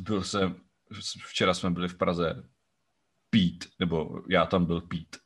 [0.00, 0.60] Byl jsem,
[1.28, 2.48] včera jsme byli v Praze
[3.30, 5.16] Pít, nebo já tam byl Pít.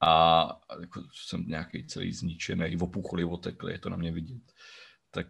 [0.00, 0.42] A
[0.80, 4.42] jako jsem nějaký celý zničený, opuchlý, otekli, je to na mě vidět.
[5.10, 5.26] Tak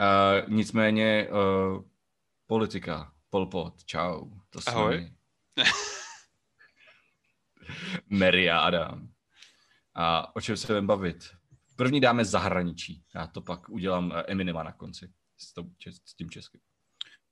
[0.00, 1.82] Uh, nicméně uh,
[2.46, 4.30] politika, Polpot, čau.
[4.50, 5.12] To Ahoj.
[8.10, 9.08] Mary a Adam.
[9.94, 11.30] A o čem se budeme bavit?
[11.76, 13.04] První dáme zahraničí.
[13.14, 15.52] Já to pak udělám eh, Eminema na konci s,
[16.04, 16.60] s tím českým.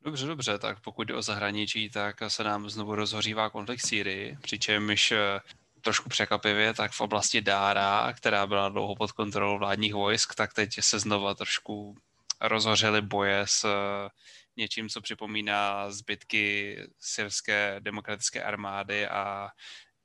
[0.03, 5.13] Dobře, dobře, tak pokud jde o zahraničí, tak se nám znovu rozhořívá konflikt Sýrii, přičemž
[5.13, 5.41] eh,
[5.81, 10.71] trošku překvapivě, tak v oblasti Dára, která byla dlouho pod kontrolou vládních vojsk, tak teď
[10.81, 11.97] se znova trošku
[12.41, 14.09] rozhořely boje s eh,
[14.57, 19.49] něčím, co připomíná zbytky syrské demokratické armády a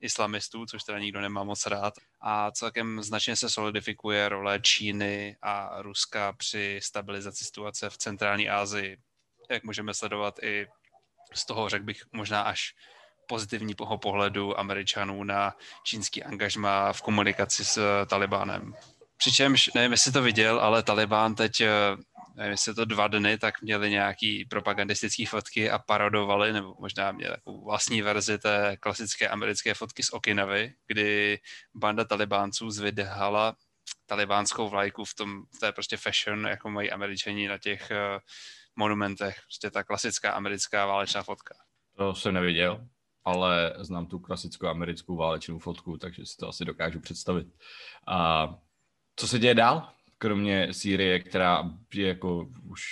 [0.01, 1.93] islamistů, což teda nikdo nemá moc rád.
[2.21, 8.97] A celkem značně se solidifikuje role Číny a Ruska při stabilizaci situace v centrální Asii.
[9.49, 10.67] Jak můžeme sledovat i
[11.33, 12.73] z toho, řekl bych, možná až
[13.27, 18.73] pozitivního pohledu Američanů na čínský angažma v komunikaci s Talibánem.
[19.17, 21.61] Přičemž, nevím, jestli to viděl, ale Talibán teď
[22.35, 27.35] nevím, jestli to dva dny, tak měli nějaký propagandistický fotky a parodovali, nebo možná měli
[27.35, 31.40] takovou vlastní verzi té klasické americké fotky z Okinavy, kdy
[31.76, 33.55] banda talibánců zvydehala
[34.05, 38.20] talibánskou vlajku v tom, v té prostě fashion, jako mají američani na těch uh,
[38.76, 39.35] monumentech.
[39.41, 41.55] Prostě ta klasická americká válečná fotka.
[41.98, 42.88] To jsem neviděl,
[43.26, 47.48] ale znám tu klasickou americkou válečnou fotku, takže si to asi dokážu představit.
[48.07, 48.48] A
[49.16, 49.93] co se děje dál?
[50.21, 52.83] Kromě Sýrie, která je jako už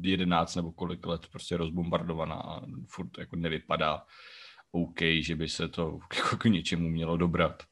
[0.00, 4.06] 11 nebo kolik let prostě rozbombardovaná a furt jako nevypadá
[4.72, 7.62] OK, že by se to jako k něčemu mělo dobrat.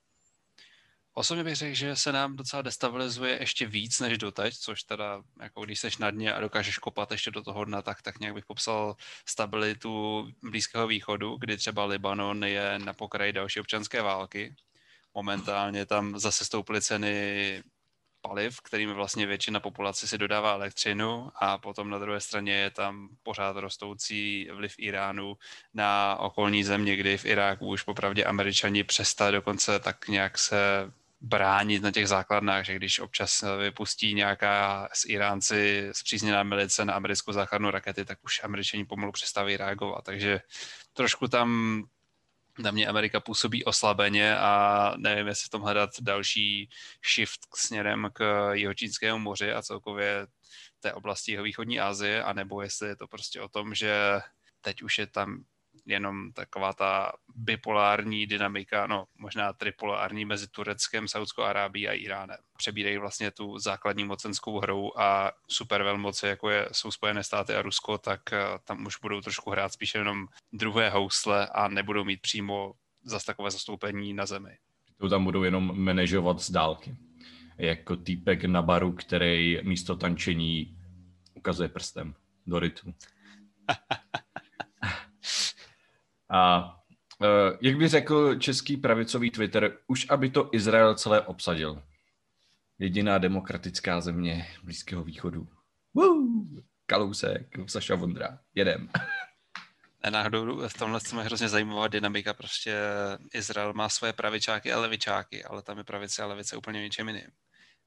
[1.14, 5.64] Osobně bych řekl, že se nám docela destabilizuje ještě víc než doteď, což teda, jako
[5.64, 8.46] když seš na dně a dokážeš kopat ještě do toho dna, tak, tak nějak bych
[8.46, 8.96] popsal
[9.28, 14.55] stabilitu Blízkého východu, kdy třeba Libanon je na pokraji další občanské války.
[15.14, 17.62] Momentálně tam zase stouply ceny
[18.22, 23.08] paliv, kterými vlastně většina populace si dodává elektřinu a potom na druhé straně je tam
[23.22, 25.36] pořád rostoucí vliv Iránu
[25.74, 31.83] na okolní země, kdy v Iráku už popravdě američani přestali dokonce tak nějak se bránit
[31.83, 37.70] na těch základnách, že když občas vypustí nějaká z Iránci zpřízněná milice na americkou základnu
[37.70, 40.04] rakety, tak už američani pomalu přestaví reagovat.
[40.04, 40.40] Takže
[40.92, 41.83] trošku tam
[42.62, 46.68] na mě Amerika působí oslabeně a nevím, jestli v tom hledat další
[47.14, 50.27] shift směrem k jihočínskému moři a celkově
[50.80, 54.20] té oblasti jeho východní Asie, anebo jestli je to prostě o tom, že
[54.61, 55.45] teď už je tam
[55.87, 62.37] jenom taková ta bipolární dynamika, no možná tripolární mezi Tureckem, Saudskou Arábií a Iránem.
[62.57, 67.98] Přebírají vlastně tu základní mocenskou hru a supervelmoci, jako je, jsou Spojené státy a Rusko,
[67.98, 72.73] tak eh, tam už budou trošku hrát spíše jenom druhé housle a nebudou mít přímo
[73.05, 74.59] zas takové zastoupení na zemi.
[74.97, 76.97] To tam budou jenom manažovat z dálky.
[77.59, 80.79] Jako týpek na baru, který místo tančení
[81.35, 82.14] ukazuje prstem
[82.47, 82.95] do rytmu.
[86.33, 86.75] A
[87.20, 87.27] uh,
[87.61, 91.83] jak by řekl český pravicový Twitter, už aby to Izrael celé obsadil.
[92.79, 95.48] Jediná demokratická země Blízkého východu.
[95.95, 96.47] Woo!
[96.87, 98.39] Kalousek, Saša Vondra.
[98.55, 98.89] Jedem.
[100.11, 102.35] Náhodou v tomhle je hrozně zajímavá dynamika.
[102.35, 102.77] Prostě
[103.35, 107.31] Izrael má svoje pravičáky a levičáky, ale tam je pravice a levice úplně něčem jiným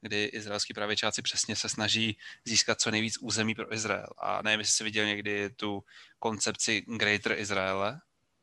[0.02, 4.08] kdy izraelský pravičáci přesně se snaží získat co nejvíc území pro Izrael.
[4.18, 5.84] A nevím, jestli jsi viděl někdy tu
[6.20, 8.00] koncepci Greater Izraele,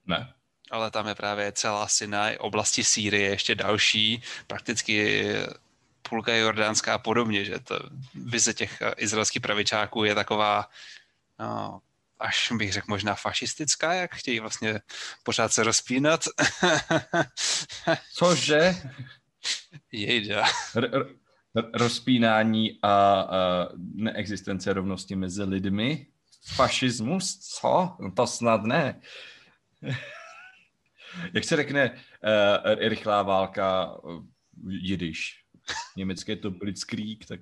[0.07, 0.33] ne.
[0.71, 5.25] Ale tam je právě celá Sinaj, oblasti Sýrie, ještě další, prakticky
[6.09, 7.81] půlka jordánská a podobně, že to
[8.15, 10.69] vize těch izraelských pravičáků je taková,
[11.39, 11.81] no,
[12.19, 14.81] až bych řekl možná fašistická, jak chtějí vlastně
[15.23, 16.25] pořád se rozpínat.
[18.15, 18.75] Cože?
[19.93, 20.45] Jejda.
[20.77, 21.07] R- r-
[21.75, 26.07] rozpínání a, a neexistence rovnosti mezi lidmi?
[26.47, 27.39] Fašismus?
[27.39, 27.97] Co?
[28.01, 29.01] No to snad ne.
[31.35, 34.25] Jak se řekne uh, rychlá válka uh,
[34.69, 35.45] jidiš?
[35.97, 37.41] Německé to blitzkrieg, tak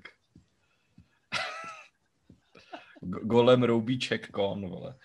[3.03, 4.95] golem roubíček kon, vole.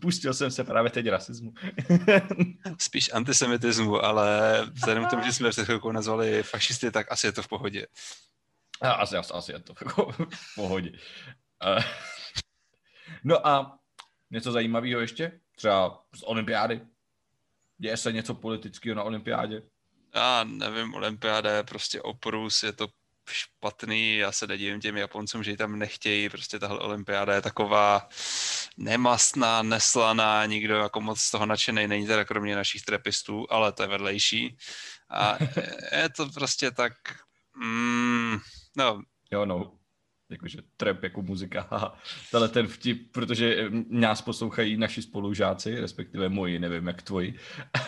[0.00, 1.54] Pustil jsem se právě teď rasismu.
[2.78, 7.32] Spíš antisemitismu, ale vzhledem k tomu, že jsme před chvilkou nazvali fašisty, tak asi je
[7.32, 7.86] to v pohodě.
[8.80, 10.92] Asi, asi, asi je to v pohodě.
[13.24, 13.78] No a
[14.30, 15.40] Něco zajímavého ještě?
[15.56, 16.80] Třeba z olympiády?
[17.78, 19.62] Děje se něco politického na olympiádě?
[20.14, 22.88] Já nevím, olympiáda je prostě oprus, je to
[23.30, 28.08] špatný, já se nedivím těm Japoncům, že ji tam nechtějí, prostě tahle olympiáda je taková
[28.76, 33.82] nemastná, neslaná, nikdo jako moc z toho nadšený není teda kromě našich trepistů, ale to
[33.82, 34.56] je vedlejší.
[35.10, 35.38] A
[35.96, 36.92] je to prostě tak,
[37.56, 38.38] mm,
[38.76, 39.02] no.
[39.32, 39.78] Jo, no,
[40.30, 41.92] jakože trap jako muzika.
[42.30, 47.38] Tenhle ten vtip, protože nás poslouchají naši spolužáci, respektive moji, nevím jak tvoji,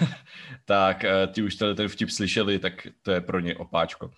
[0.64, 4.10] tak eh, ti už ten vtip slyšeli, tak to je pro ně opáčko.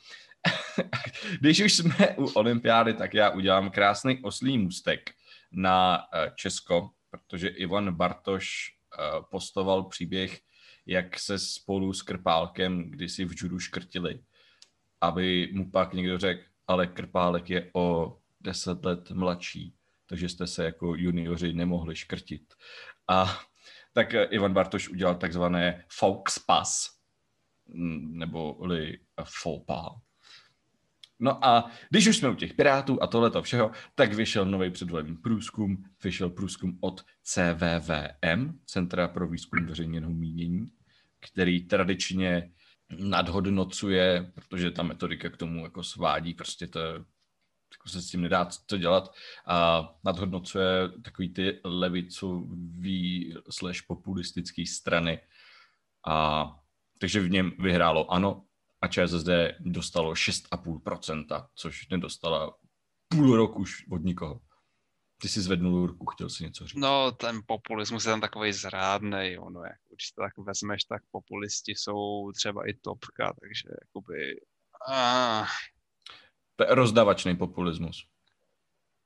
[1.40, 5.10] Když už jsme u olympiády, tak já udělám krásný oslý můstek
[5.52, 10.40] na eh, Česko, protože Ivan Bartoš eh, postoval příběh,
[10.86, 14.20] jak se spolu s Krpálkem kdysi v judu škrtili,
[15.00, 19.74] aby mu pak někdo řekl, ale Krpálek je o deset let mladší,
[20.06, 22.54] takže jste se jako junioři nemohli škrtit.
[23.08, 23.38] A
[23.92, 25.84] tak Ivan Bartoš udělal takzvané
[28.00, 30.08] nebo li faux pas.
[31.20, 35.16] No a když už jsme u těch Pirátů a tohleto všeho, tak vyšel nový předvolební
[35.16, 40.70] průzkum, vyšel průzkum od CVVM, Centra pro výzkum veřejného mínění,
[41.20, 42.50] který tradičně
[42.90, 46.81] nadhodnocuje, protože ta metodika k tomu jako svádí, prostě to
[47.73, 49.14] jako se s tím nedá co dělat
[49.46, 55.20] a nadhodnocuje takový ty levicový slash populistický strany
[56.06, 56.46] a
[57.00, 58.44] takže v něm vyhrálo ano
[58.81, 59.29] a ČSSD
[59.61, 62.55] dostalo 6,5%, což nedostala
[63.08, 64.40] půl roku už od nikoho.
[65.20, 66.78] Ty si zvednul ruku, chtěl si něco říct.
[66.78, 71.72] No, ten populismus je tam takový zrádnej, ono, jak když to tak vezmeš, tak populisti
[71.72, 74.40] jsou třeba i topka, takže jakoby...
[74.88, 75.46] Ah.
[76.56, 78.06] To je rozdavačný populismus.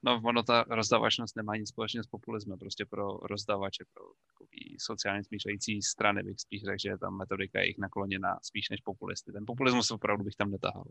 [0.05, 5.25] No, ono ta rozdavačnost nemá nic společného s populismem, prostě pro rozdavače, pro takový sociálně
[5.25, 9.33] smýšlející strany bych spíš řekl, že ta metodika je jich nakloněna spíš než populisty.
[9.33, 10.85] Ten populismus opravdu bych tam netahal.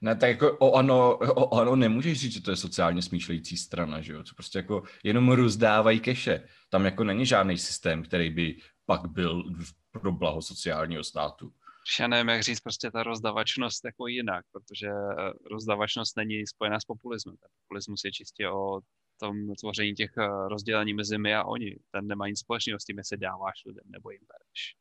[0.00, 4.00] Ne, tak jako o ano, o ano nemůžeš říct, že to je sociálně smýšlející strana,
[4.00, 4.22] že jo?
[4.22, 6.48] Co prostě jako jenom rozdávají keše.
[6.68, 9.44] Tam jako není žádný systém, který by pak byl
[9.90, 11.52] pro blaho sociálního státu.
[12.00, 16.84] Já nevím, jak říct prostě ta rozdavačnost jako jinak, protože eh, rozdavačnost není spojená s
[16.84, 17.36] populismem.
[17.36, 18.80] Ten populismus je čistě o
[19.20, 21.76] tom tvoření těch eh, rozdělení mezi my a oni.
[21.90, 24.76] Ten nemá nic společného s tím, jestli dáváš lidem nebo jim bereš.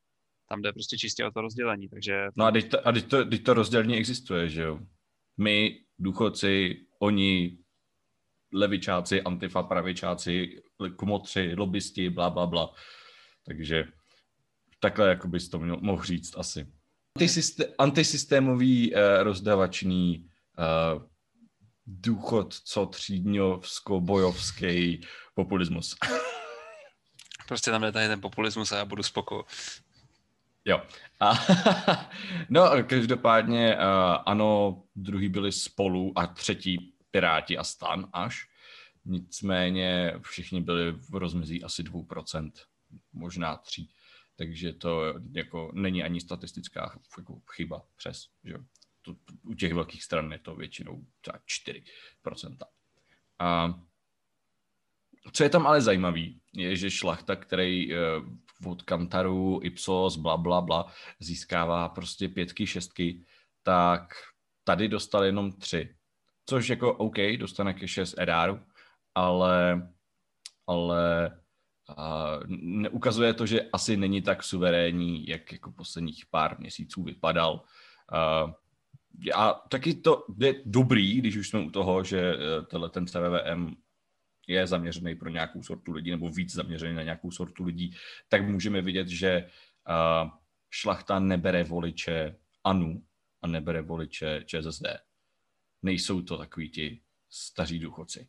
[0.50, 2.28] Tam jde prostě čistě o to rozdělení, takže...
[2.36, 4.80] No a teď to, a teď to, teď to rozdělení existuje, že jo?
[5.38, 7.58] My, důchodci, oni,
[8.54, 10.62] levičáci, antifa, pravičáci,
[10.96, 12.74] komotři, lobbysti, bla, bla, bla.
[13.46, 13.86] Takže
[14.80, 16.68] takhle jako bys to mohl říct asi.
[17.16, 20.66] Antisystém, antisystémový uh, rozdavačný uh,
[21.86, 25.02] důchod, co třídňovsko-bojovský
[25.34, 25.96] populismus.
[27.48, 29.46] Prostě tam je tady ten populismus a já budu spoko.
[30.68, 30.82] Jo.
[31.20, 31.34] A,
[32.50, 33.82] no, každopádně uh,
[34.26, 38.50] ano, druhý byli spolu a třetí Piráti a Stan až.
[39.06, 42.52] Nicméně všichni byli v rozmezí asi 2%,
[43.14, 43.88] možná 3%.
[44.36, 48.28] Takže to jako není ani statistická jako chyba přes.
[48.44, 48.54] Že?
[49.02, 51.40] To, u těch velkých stran je to většinou třeba
[52.26, 52.58] 4%.
[53.40, 53.80] A
[55.32, 60.62] co je tam ale zajímavý, je, že šlachta, který uh, od Kantaru, Ipsos, bla, bla,
[60.62, 63.24] bla, získává prostě pětky, šestky,
[63.64, 64.14] tak
[64.64, 65.96] tady dostal jenom tři.
[66.46, 68.60] Což jako OK, dostane ke šest edáru,
[69.16, 69.88] ale,
[70.68, 71.32] ale
[71.98, 77.62] uh, ukazuje to, že asi není tak suverénní, jak jako posledních pár měsíců vypadal.
[78.14, 78.52] Uh,
[79.36, 83.76] a taky to je dobrý, když už jsme u toho, že uh, tenhle ten CVVM
[84.48, 87.96] je zaměřený pro nějakou sortu lidí nebo víc zaměřený na nějakou sortu lidí,
[88.30, 89.50] tak můžeme vidět, že
[89.90, 90.30] uh,
[90.70, 93.04] šlachta nebere voliče ANU
[93.42, 94.86] a nebere voliče ČSSD.
[95.84, 98.28] Nejsou to takový ti staří důchodci.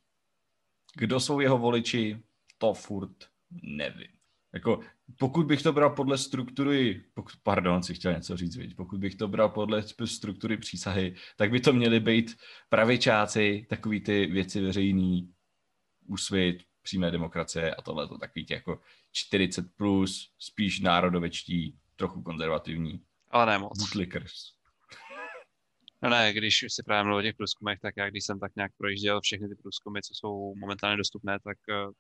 [0.97, 2.23] Kdo jsou jeho voliči,
[2.59, 3.29] to furt
[3.63, 4.19] nevím.
[4.53, 4.81] Jako,
[5.19, 8.77] pokud bych to bral podle struktury, pokud, pardon, si chtěl něco říct, viď?
[8.77, 12.37] pokud bych to bral podle struktury přísahy, tak by to měly být
[12.69, 15.33] pravičáci, takový ty věci veřejný,
[16.09, 18.81] úsvit, přímé demokracie a tohle to takový těch jako
[19.13, 23.03] 40 plus, spíš národovečtí, trochu konzervativní.
[23.31, 23.79] Ale ne moc.
[23.79, 24.33] Bootlickers.
[26.03, 28.73] No ne, když si právě mluvil o těch průzkumech, tak já když jsem tak nějak
[28.77, 31.93] projížděl všechny ty průzkumy, co jsou momentálně dostupné, tak eh,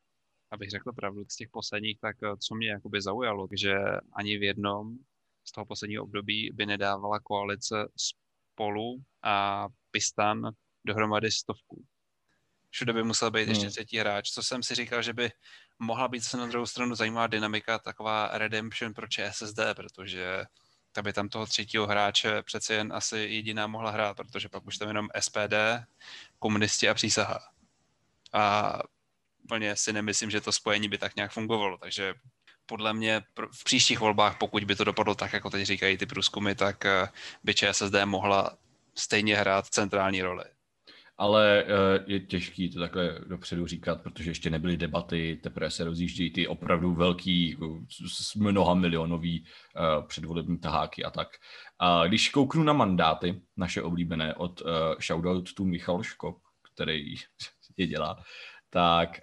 [0.50, 3.74] abych řekl pravdu, z těch posledních, tak eh, co mě jakoby zaujalo, že
[4.12, 4.96] ani v jednom
[5.44, 10.50] z toho posledního období by nedávala koalice spolu a Pistan
[10.84, 11.84] dohromady stovku.
[12.70, 13.72] Všude by musel být ještě hmm.
[13.72, 15.30] třetí hráč, co jsem si říkal, že by
[15.78, 20.44] mohla být se na druhou stranu zajímavá dynamika, taková redemption pro ČSSD, protože
[20.92, 24.78] tak by tam toho třetího hráče přece jen asi jediná mohla hrát, protože pak už
[24.78, 25.54] tam jenom SPD,
[26.38, 27.38] komunisti a přísaha.
[28.32, 28.72] A
[29.44, 32.14] úplně si nemyslím, že to spojení by tak nějak fungovalo, takže
[32.66, 33.22] podle mě
[33.52, 37.08] v příštích volbách, pokud by to dopadlo tak, jako teď říkají ty průzkumy, tak eh,
[37.44, 38.58] by ČSSD mohla
[38.94, 40.44] stejně hrát centrální roli.
[41.18, 46.30] Ale eh, je těžký to takhle dopředu říkat, protože ještě nebyly debaty, teprve se rozjíždějí
[46.30, 47.80] ty opravdu velký, jako
[48.36, 51.28] mnoha milionový eh, předvolební taháky a tak.
[51.78, 54.62] A když kouknu na mandáty, naše oblíbené od
[55.06, 56.38] Shoutout to Michal Škop,
[56.74, 57.14] který
[57.76, 58.22] je dělá,
[58.70, 59.20] tak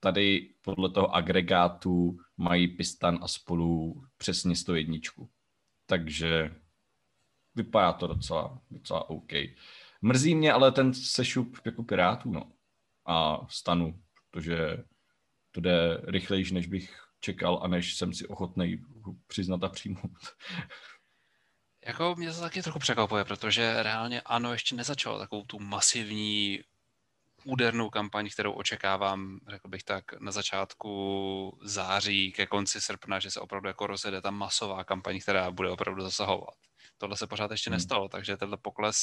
[0.00, 4.96] tady podle toho agregátu mají Pistan a spolu přesně 101.
[5.86, 6.54] Takže
[7.54, 9.32] vypadá to docela, docela OK.
[10.04, 12.52] Mrzí mě ale ten sešup jako Pirátů, no.
[13.06, 14.76] A stanu, protože
[15.50, 18.84] to jde rychlejší, než bych čekal a než jsem si ochotný
[19.26, 20.12] přiznat a přijmout.
[21.86, 26.60] Jako mě to taky trochu překvapuje, protože reálně ano, ještě nezačalo takovou tu masivní
[27.44, 33.40] údernou kampaň, kterou očekávám, řekl bych tak, na začátku září ke konci srpna, že se
[33.40, 36.54] opravdu jako rozjede ta masová kampaň, která bude opravdu zasahovat.
[36.98, 37.76] Tohle se pořád ještě hmm.
[37.76, 38.96] nestalo, takže tenhle pokles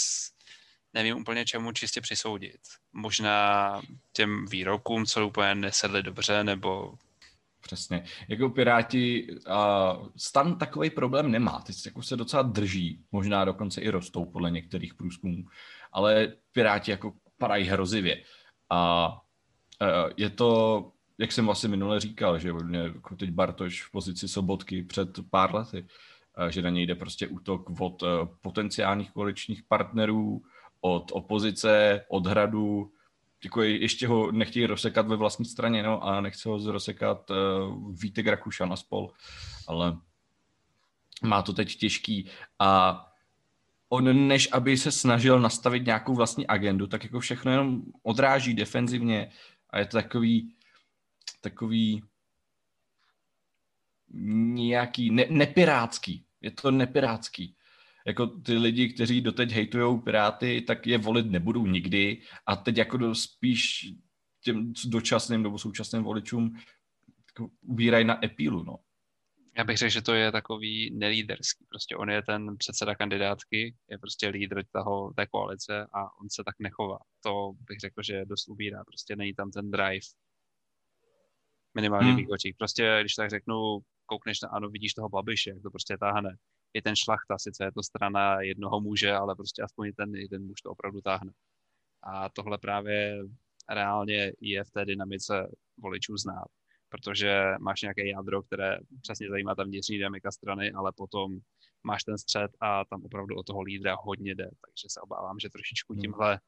[0.93, 2.59] nevím úplně čemu čistě přisoudit.
[2.93, 3.81] Možná
[4.13, 6.93] těm výrokům, co úplně nesedli dobře, nebo
[7.61, 8.03] Přesně.
[8.27, 11.61] Jako Piráti, uh, stan takový problém nemá.
[11.65, 15.45] Teď jako se docela drží, možná dokonce i rostou podle některých průzkumů,
[15.91, 18.23] ale Piráti jako padají hrozivě.
[18.69, 19.11] A
[19.81, 24.83] uh, je to, jak jsem vlastně minule říkal, že jako teď Bartoš v pozici sobotky
[24.83, 25.85] před pár lety,
[26.37, 28.09] uh, že na něj jde prostě útok od uh,
[28.41, 30.41] potenciálních koaličních partnerů,
[30.81, 32.91] od opozice, od hradu,
[33.43, 37.37] jako ještě ho nechtějí rozsekat ve vlastní straně, no, a nechce ho rozsekat uh,
[38.01, 39.11] Vítek Rakušan a spol,
[39.67, 39.97] ale
[41.23, 43.01] má to teď těžký a
[43.89, 49.31] on než aby se snažil nastavit nějakou vlastní agendu, tak jako všechno jenom odráží defenzivně
[49.69, 50.55] a je to takový
[51.41, 52.03] takový
[54.53, 56.25] nějaký ne, nepirátský.
[56.41, 57.55] Je to nepirátský
[58.07, 62.97] jako ty lidi, kteří doteď hejtujou Piráty, tak je volit nebudou nikdy a teď jako
[62.97, 63.93] do, spíš
[64.43, 66.55] těm dočasným nebo současným voličům
[67.29, 68.75] jako ubírají na epílu, no.
[69.57, 71.65] Já bych řekl, že to je takový nelíderský.
[71.69, 76.43] Prostě on je ten předseda kandidátky, je prostě lídr toho, té koalice a on se
[76.43, 76.97] tak nechová.
[77.23, 78.83] To bych řekl, že dost ubírá.
[78.83, 80.07] Prostě není tam ten drive.
[81.75, 82.25] Minimálně hmm.
[82.25, 82.55] v očích.
[82.57, 86.37] Prostě, když tak řeknu, koukneš na ano, vidíš toho babiše, jak to prostě táhne
[86.73, 90.61] je ten šlachta, sice je to strana jednoho muže, ale prostě aspoň ten jeden muž
[90.61, 91.31] to opravdu táhne.
[92.03, 93.23] A tohle právě
[93.69, 95.47] reálně je v té dynamice
[95.77, 96.47] voličů znát,
[96.89, 101.39] protože máš nějaké jádro, které přesně zajímá ta vnitřní dynamika strany, ale potom
[101.83, 105.49] máš ten střed a tam opravdu o toho lídra hodně jde, takže se obávám, že
[105.49, 106.01] trošičku hmm.
[106.01, 106.39] tímhle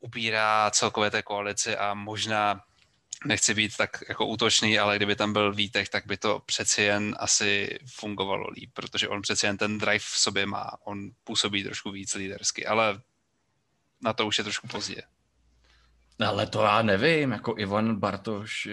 [0.00, 2.60] upírá celkové té koalici a možná
[3.24, 7.16] nechci být tak jako útočný, ale kdyby tam byl Vítek, tak by to přeci jen
[7.18, 11.90] asi fungovalo líp, protože on přeci jen ten drive v sobě má, on působí trošku
[11.90, 13.00] víc lídersky, ale
[14.00, 15.02] na to už je trošku pozdě.
[16.26, 18.70] Ale to já nevím, jako Ivan Bartoš eh,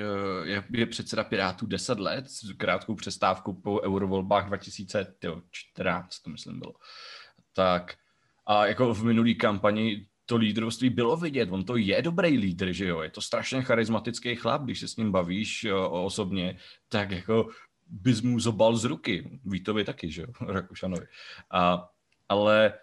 [0.50, 6.74] je, je předseda Pirátů 10 let, s krátkou přestávkou po eurovolbách 2014, to myslím bylo.
[7.54, 7.96] Tak
[8.46, 11.50] a jako v minulý kampani to lídrovství bylo vidět.
[11.52, 13.02] On to je dobrý lídr, že jo.
[13.02, 16.58] Je to strašně charismatický chlap, když se s ním bavíš jo, osobně,
[16.90, 17.50] tak jako
[17.88, 19.40] bys mu zobal z ruky.
[19.46, 21.06] Vítovi taky, že jo, Rakušanovi.
[21.52, 21.90] A,
[22.30, 22.74] ale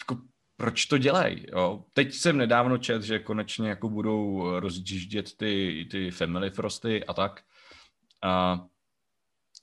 [0.00, 0.22] jako,
[0.56, 1.46] proč to dělají?
[1.92, 7.42] Teď jsem nedávno čet, že konečně jako budou rozjíždět ty, ty family frosty a tak.
[8.22, 8.64] A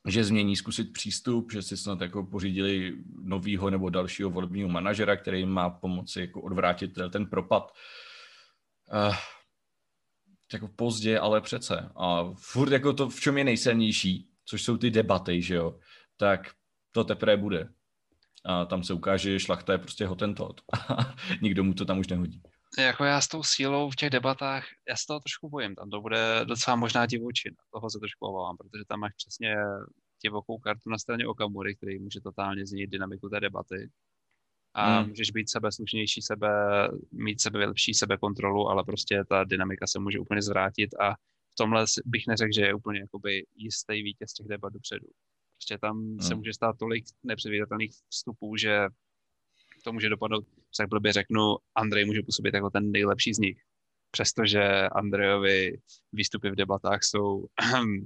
[0.08, 5.39] že změní zkusit přístup, že si snad jako pořídili novýho nebo dalšího volebního manažera, který
[5.39, 7.74] jim má pomoci jako odvrátit ten propad.
[8.93, 9.15] Uh,
[10.53, 11.89] jako pozdě, ale přece.
[11.96, 15.79] A furt jako to, v čem je nejsilnější, což jsou ty debaty, že jo,
[16.17, 16.51] tak
[16.91, 17.70] to teprve bude.
[18.46, 20.62] A tam se ukáže, že šlachta je prostě hotentot.
[21.41, 22.41] Nikdo mu to tam už nehodí.
[22.78, 25.75] Jako já s tou sílou v těch debatách, já se toho trošku bojím.
[25.75, 27.56] Tam to bude docela možná divočina.
[27.74, 29.56] Toho se trošku obávám, protože tam máš přesně
[30.24, 33.90] divokou kartu na straně Okamury, který může totálně změnit dynamiku té debaty.
[34.74, 35.10] A hmm.
[35.10, 36.50] můžeš být sebe slušnější, sebe,
[37.12, 41.13] mít sebe lepší sebekontrolu, ale prostě ta dynamika se může úplně zvrátit a
[41.51, 45.08] v tomhle bych neřekl, že je úplně jakoby jistý vítěz těch debat dopředu.
[45.56, 46.22] Prostě tam hmm.
[46.22, 48.88] se může stát tolik nepředvídatelných vstupů, že
[49.81, 50.45] to může dopadnout,
[50.77, 53.57] tak blbě řeknu, Andrej může působit jako ten nejlepší z nich.
[54.11, 55.77] Přestože Andrejovi
[56.13, 57.45] výstupy v debatách jsou,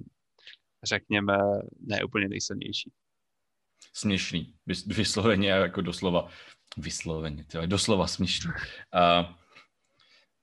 [0.83, 1.37] řekněme,
[1.79, 2.91] ne úplně nejsilnější.
[3.93, 4.53] směšný.
[4.87, 6.27] Vysloveně jako doslova.
[6.77, 8.51] Vysloveně, tyhle, doslova směšný.
[8.51, 9.25] Uh,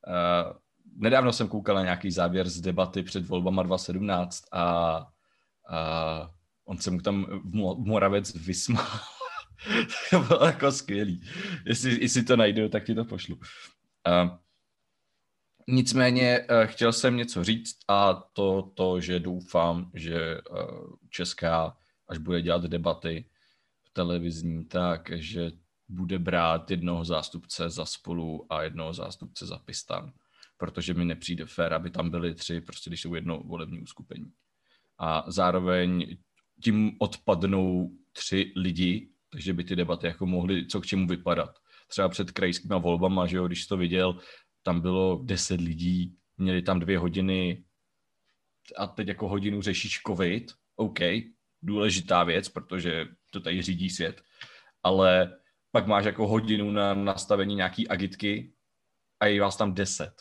[0.07, 0.53] uh,
[0.97, 4.63] nedávno jsem koukal na nějaký závěr z debaty před volbama 2017 a,
[5.69, 6.31] a
[6.65, 7.27] on se mu tam
[7.77, 8.87] Moravec vysmál.
[10.11, 11.23] to bylo jako skvělý.
[11.67, 13.37] Jestli, jestli to najdu, tak ti to pošlu.
[13.37, 14.31] Uh,
[15.69, 21.77] nicméně uh, chtěl jsem něco říct a to, to že doufám, že uh, Česká,
[22.09, 23.29] až bude dělat debaty
[23.83, 25.51] v televizní, tak, že
[25.89, 30.13] bude brát jednoho zástupce za spolu a jednoho zástupce za Pistan
[30.63, 34.33] protože mi nepřijde fér, aby tam byly tři, prostě když jsou jedno volební uskupení.
[34.99, 36.17] A zároveň
[36.63, 41.59] tím odpadnou tři lidi, takže by ty debaty jako mohly co k čemu vypadat.
[41.89, 44.19] Třeba před krajskýma volbama, že jo, když to viděl,
[44.63, 47.65] tam bylo deset lidí, měli tam dvě hodiny
[48.77, 50.99] a teď jako hodinu řešíš covid, OK,
[51.63, 54.23] důležitá věc, protože to tady řídí svět,
[54.83, 55.39] ale
[55.71, 58.53] pak máš jako hodinu na nastavení nějaký agitky
[59.21, 60.13] a je vás tam deset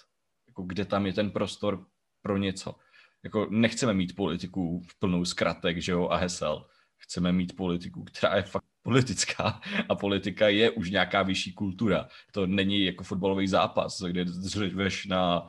[0.51, 1.85] jako kde tam je ten prostor
[2.21, 2.75] pro něco.
[3.23, 6.67] Jako nechceme mít politiku v plnou zkratek, že jo, a hesel.
[6.97, 12.07] Chceme mít politiku, která je fakt politická a politika je už nějaká vyšší kultura.
[12.31, 15.47] To není jako fotbalový zápas, kde řveš na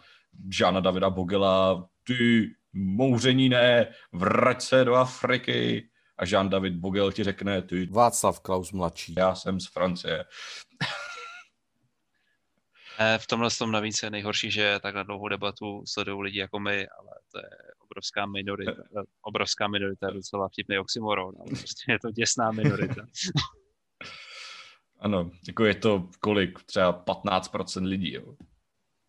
[0.50, 5.88] Žána Davida Bogela, ty mouření ne, vrať se do Afriky.
[6.18, 7.86] A Jean David Bogel ti řekne, ty...
[7.86, 9.14] Václav Klaus mladší.
[9.18, 10.24] Já jsem z Francie.
[13.18, 16.88] V tomhle tom navíc je nejhorší, že tak na dlouhou debatu sledují lidi jako my,
[16.88, 18.82] ale to je obrovská minorita.
[19.22, 23.06] Obrovská minorita je docela vtipný oxymoron, ale prostě je to děsná minorita.
[25.00, 26.62] ano, jako je to kolik?
[26.62, 28.34] Třeba 15% lidí, jo?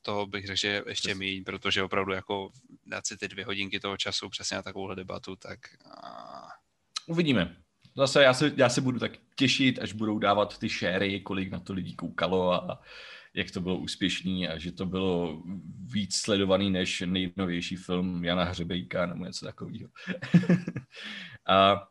[0.06, 2.50] To bych řekl, že je ještě méně, protože opravdu jako
[2.86, 5.60] dát si ty dvě hodinky toho času přesně na takovouhle debatu, tak...
[7.08, 7.56] Uvidíme.
[7.98, 11.60] Zase já se, já se budu tak těšit, až budou dávat ty šéry, kolik na
[11.60, 12.82] to lidí koukalo a,
[13.34, 15.44] jak to bylo úspěšný a že to bylo
[15.86, 19.90] víc sledovaný než nejnovější film Jana Hřebejka nebo něco takového.
[21.48, 21.88] a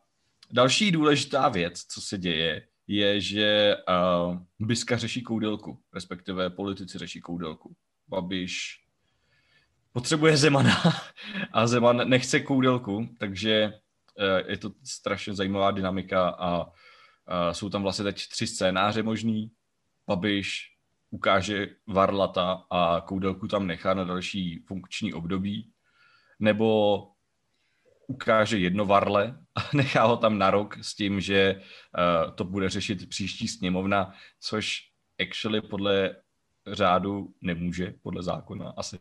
[0.51, 3.75] další důležitá věc, co se děje, je, že
[4.29, 7.75] uh, Biska řeší koudelku, respektive politici řeší koudelku.
[8.07, 8.79] Babiš
[9.91, 10.81] potřebuje Zemana
[11.51, 13.73] a Zeman nechce koudelku, takže
[14.19, 16.71] uh, je to strašně zajímavá dynamika a uh,
[17.51, 19.51] jsou tam vlastně teď tři scénáře možný.
[20.07, 20.72] Babiš
[21.13, 25.71] ukáže varlata a koudelku tam nechá na další funkční období,
[26.39, 26.97] nebo
[28.07, 32.69] ukáže jedno varle a nechá ho tam na rok s tím, že uh, to bude
[32.69, 34.79] řešit příští sněmovna, což
[35.21, 36.15] actually podle
[36.67, 38.99] řádu nemůže, podle zákona asi.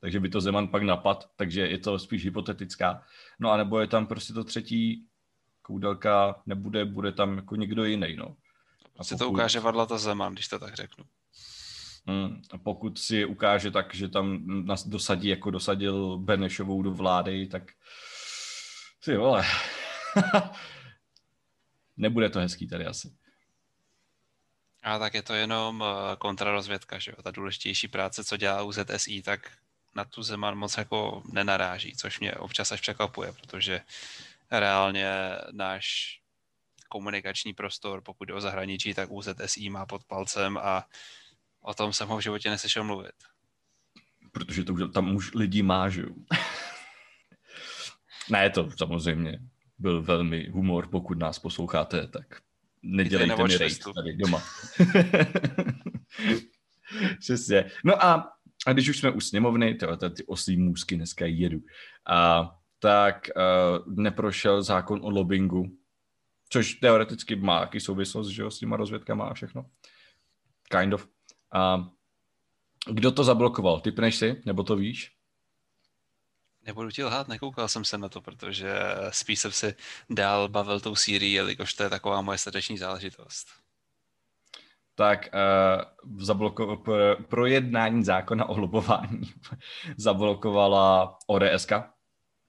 [0.00, 3.02] Takže by to Zeman pak napad, takže je to spíš hypotetická.
[3.40, 5.06] No a nebo je tam prostě to třetí
[5.62, 8.36] koudelka, nebude, bude tam jako někdo jiný, no.
[8.96, 9.18] A pokud...
[9.18, 11.04] to ukáže Varlata Zeman, když to tak řeknu.
[12.50, 17.72] A pokud si ukáže tak, že tam nás dosadí, jako dosadil Benešovou do vlády, tak
[19.04, 19.44] ty vole.
[21.96, 23.12] Nebude to hezký tady asi.
[24.82, 27.22] A tak je to jenom eh, kontrarozvědka, že jo?
[27.22, 29.52] Ta důležitější práce, co dělá UZSI, tak
[29.94, 33.80] na tu Zeman moc jako nenaráží, což mě občas až překvapuje, protože
[34.50, 35.08] reálně
[35.52, 36.18] náš
[36.88, 40.86] komunikační prostor, pokud jde o zahraničí, tak UZSI má pod palcem a
[41.66, 43.14] O tom jsem ho v životě neslyšel mluvit.
[44.32, 46.08] Protože to už tam už lidi má, že jo?
[48.30, 49.38] ne, to samozřejmě
[49.78, 52.26] byl velmi humor, pokud nás posloucháte, tak
[52.82, 54.38] nedělejte mi rejt tady doma.
[57.20, 57.70] Přesně.
[57.84, 58.32] No a,
[58.66, 61.60] a když už jsme u sněmovny, tyhle ty oslí můzky dneska jedu,
[62.06, 65.78] a, tak uh, neprošel zákon o lobbingu,
[66.48, 69.66] což teoreticky má jaký souvislost, že jo, s těma rozvědkama a všechno.
[70.70, 71.13] Kind of.
[71.54, 71.88] A
[72.90, 73.80] kdo to zablokoval?
[73.80, 75.12] Typneš si, nebo to víš?
[76.66, 78.74] Nebudu ti lhát, nekoukal jsem se na to, protože
[79.10, 79.74] spíš jsem si
[80.10, 83.46] dál bavil tou Sýrií, jelikož to je taková moje srdeční záležitost.
[84.94, 85.28] Tak
[86.06, 89.32] uh, zabloko- pro, projednání zákona o lobování
[89.96, 91.72] zablokovala ODSK.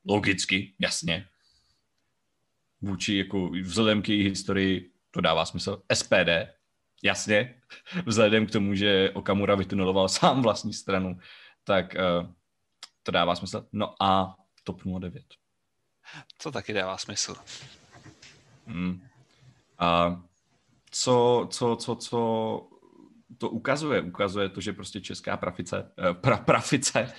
[0.08, 1.28] Logicky, jasně.
[2.82, 5.82] Vůči, jako vzhledem k její historii, to dává smysl.
[5.94, 6.30] SPD,
[7.06, 7.56] jasně,
[8.06, 11.20] vzhledem k tomu, že Okamura vytuneloval sám vlastní stranu,
[11.64, 12.30] tak uh,
[13.04, 13.68] to dává smysl.
[13.74, 15.24] No a TOP 09.
[16.44, 17.36] To taky dává smysl.
[18.68, 19.08] Hmm.
[19.80, 20.22] A
[20.92, 22.70] co, co, co, co
[23.38, 24.02] to ukazuje?
[24.02, 27.14] Ukazuje to, že prostě česká prafice, eh, pra, prafice,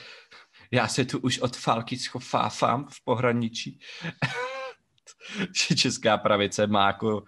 [0.70, 3.80] já se tu už od Falky schofáfám v pohraničí,
[5.68, 7.24] že česká pravice má jako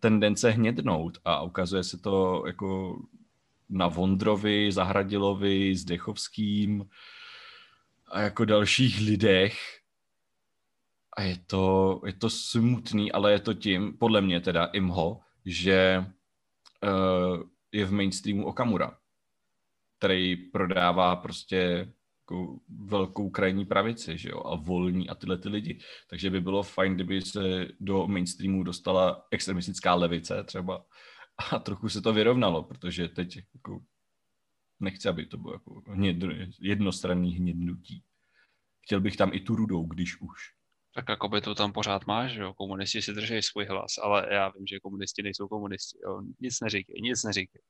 [0.00, 2.98] tendence hnědnout a ukazuje se to jako
[3.68, 6.88] na Vondrovi, Zahradilovi, Zdechovským
[8.06, 9.58] a jako dalších lidech.
[11.16, 16.04] A je to, je to smutný, ale je to tím, podle mě teda imho, že
[16.82, 18.98] uh, je v mainstreamu Okamura,
[19.98, 21.92] který prodává prostě
[22.24, 25.78] jako velkou krajní pravici, že jo, a volní a tyhle ty lidi.
[26.10, 30.84] Takže by bylo fajn, kdyby se do mainstreamu dostala extremistická levice třeba
[31.52, 33.80] a trochu se to vyrovnalo, protože teď jako
[34.80, 35.82] nechci, aby to bylo jako
[36.60, 38.02] jednostranný hnědnutí.
[38.80, 40.40] Chtěl bych tam i tu rudou, když už.
[40.94, 42.54] Tak jako by to tam pořád máš, že jo?
[42.54, 46.22] Komunisti si drží svůj hlas, ale já vím, že komunisti nejsou komunisti, jo?
[46.40, 47.62] Nic neříkej, nic neříkej.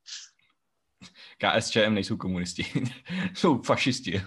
[1.39, 2.67] KSČM nejsou komunisti,
[3.35, 4.23] jsou fašisti.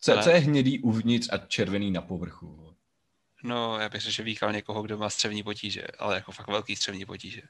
[0.00, 2.76] Co, co je hnědý uvnitř a červený na povrchu?
[3.44, 6.76] No, já bych řekl, že víkal někoho, kdo má střevní potíže, ale jako fakt velký
[6.76, 7.42] střevní potíže.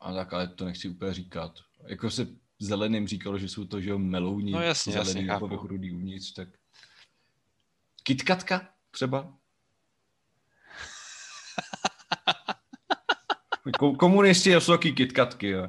[0.00, 1.52] A tak, ale to nechci úplně říkat.
[1.86, 2.26] Jako se
[2.58, 6.32] zeleným říkalo, že jsou to, že jo, melouni, no jasně, zelený jasně, povrch rudý uvnitř,
[6.32, 6.48] tak
[8.02, 9.34] Kitkatka třeba?
[13.98, 15.68] Komunisti jsou taky kitkatky, jo.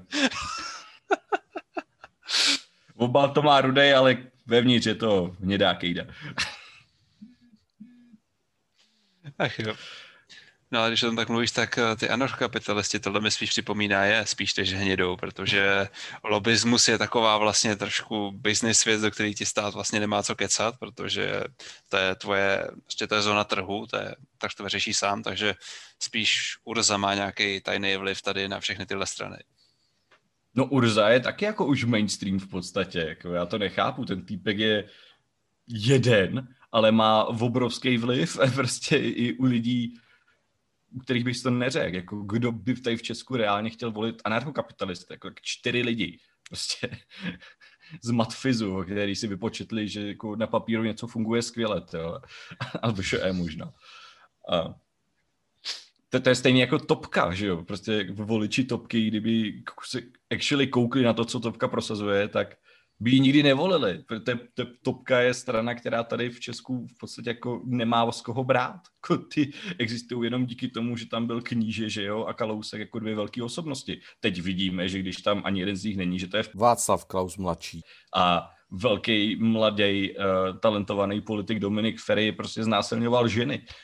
[3.00, 6.04] Obal to má rudej, ale vevnitř je to hnědá kejda.
[9.40, 9.76] Ach jo.
[10.72, 14.06] No a když o tom tak mluvíš, tak eh, ty anarchokapitalisti, tohle mi spíš připomíná
[14.06, 15.88] je spíš než hnědou, protože
[16.24, 20.76] lobismus je taková vlastně trošku business svět, do který ti stát vlastně nemá co kecat,
[20.80, 21.44] protože
[21.90, 25.56] to je tvoje, prostě to je zóna trhu, to je, tak to vyřeší sám, takže
[26.00, 29.38] spíš Urza má nějaký tajný vliv tady na všechny tyhle strany.
[30.56, 34.58] No Urza je taky jako už mainstream v podstatě, jako já to nechápu, ten týpek
[34.58, 34.90] je
[35.68, 40.00] jeden, ale má obrovský vliv prostě i u lidí,
[40.92, 45.14] u kterých bych to neřekl, jako kdo by tady v Česku reálně chtěl volit anarchokapitalisty,
[45.14, 46.90] jako čtyři lidi, prostě
[48.04, 52.22] z matfizu, který si vypočetli, že jako na papíru něco funguje skvěle, to,
[52.82, 53.74] a to je možná.
[54.52, 54.76] A
[56.10, 61.04] to, to je stejně jako topka, že jo, prostě voliči topky, kdyby se actually koukli
[61.04, 62.56] na to, co topka prosazuje, tak
[63.00, 64.04] by ji nikdy nevolili.
[64.08, 64.40] Protože
[64.82, 68.80] Topka je strana, která tady v Česku v podstatě jako nemá z koho brát.
[69.10, 73.00] Jako ty existují jenom díky tomu, že tam byl kníže, že jo, a Kalousek jako
[73.00, 74.02] dvě velké osobnosti.
[74.20, 76.44] Teď vidíme, že když tam ani jeden z nich není, že to je...
[76.56, 77.82] Václav Klaus mladší.
[78.16, 83.66] A velký, mladý, uh, talentovaný politik Dominik Ferry prostě znásilňoval ženy.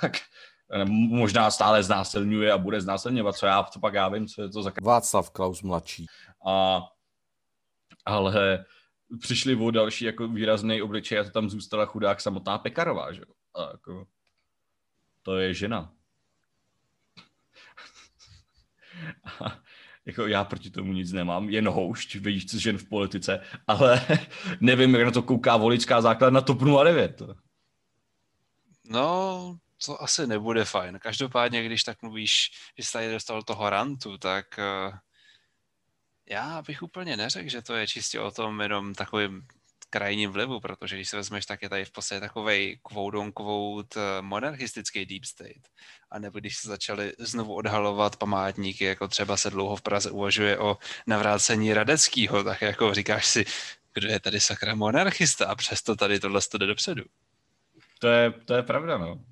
[0.00, 0.53] Tak eh,
[0.84, 4.62] možná stále znásilňuje a bude znásilňovat, co já, co pak já vím, co je to
[4.62, 4.72] za...
[4.82, 6.06] Václav Klaus mladší.
[6.46, 6.82] A
[8.04, 8.64] ale
[9.20, 13.22] přišli o další jako výrazný obličej a to tam zůstala chudák samotná Pekarová, že
[13.54, 14.06] A jako,
[15.22, 15.92] to je žena.
[19.40, 19.58] a
[20.06, 24.00] jako já proti tomu nic nemám, jen houšť, vidíš, co žen v politice, ale
[24.60, 27.22] nevím, jak na to kouká voličská základna TOP 09.
[28.90, 30.98] No, to asi nebude fajn.
[30.98, 34.98] Každopádně, když tak mluvíš, že jsi tady dostal toho rantu, tak uh
[36.26, 39.46] já bych úplně neřekl, že to je čistě o tom jenom takovým
[39.90, 44.00] krajním vlivu, protože když se vezmeš, tak je tady v podstatě takový quote on quote
[44.20, 45.68] monarchistický deep state.
[46.10, 50.58] A nebo když se začali znovu odhalovat památníky, jako třeba se dlouho v Praze uvažuje
[50.58, 53.44] o navrácení Radeckého, tak jako říkáš si,
[53.94, 57.04] kdo je tady sakra monarchista a přesto tady tohle jde dopředu.
[57.98, 59.24] To je, to je pravda, no.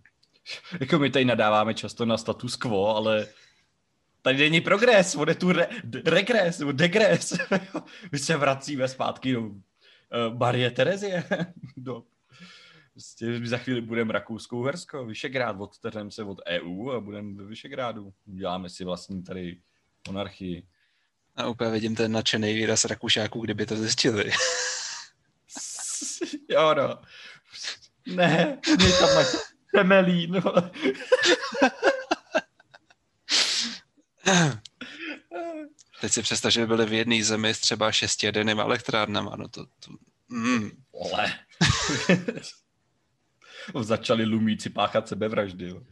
[0.81, 3.27] Jako my tady nadáváme často na status quo, ale
[4.23, 5.69] Tady není progres, bude tu re,
[6.05, 7.39] regres, nebo degres.
[8.13, 9.59] My se vracíme zpátky do uh,
[10.39, 11.25] Marie Terezie.
[11.77, 12.03] do,
[12.93, 18.13] prostě za chvíli budeme Rakouskou Hersko, Vyšegrád, odtrhneme se od EU a budeme ve Vyšegrádu.
[18.25, 19.61] Děláme si vlastní tady
[20.09, 20.67] monarchii.
[21.37, 24.31] A úplně vidím ten nadšený výraz Rakušáků, kdyby to zjistili.
[26.49, 26.99] jo, no.
[28.07, 29.25] Ne, mě tam
[29.73, 30.43] temelí, no.
[36.01, 39.67] Teď si představ, že by byli v jedné zemi s třeba šesti elektrárnama, no to...
[39.67, 39.91] to
[40.29, 40.71] mm.
[40.93, 41.39] Ole.
[43.81, 45.69] Začali lumíci páchat sebevraždy.
[45.69, 45.83] Jo.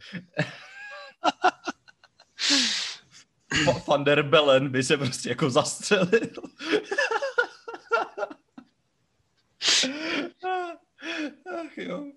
[3.87, 6.29] Van der Bellen by se prostě jako zastřelil.
[11.59, 12.11] Ach jo.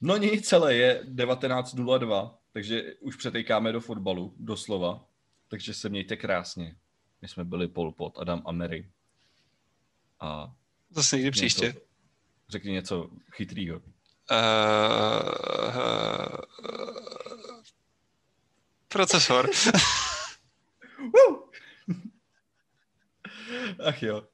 [0.00, 5.06] No nic, celé je 19.02, takže už přetejkáme do fotbalu, doslova.
[5.48, 6.76] Takže se mějte krásně.
[7.22, 8.90] My jsme byli Pol Pot, Adam a Mary.
[10.20, 10.54] A
[10.90, 11.66] Zase někdy příště.
[11.66, 11.80] Něco,
[12.48, 13.76] řekni něco chytrýho.
[13.76, 13.82] Uh,
[15.68, 16.36] uh,
[18.88, 19.50] procesor.
[23.86, 24.28] Ach jo.